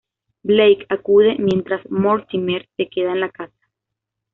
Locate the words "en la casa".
3.11-3.53